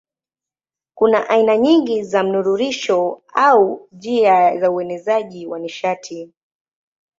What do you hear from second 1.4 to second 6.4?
nyingi za mnururisho au njia za uenezaji wa nishati.